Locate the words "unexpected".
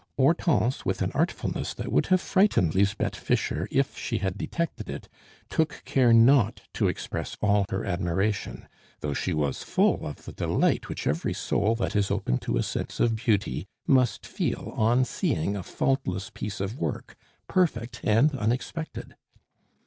18.33-19.15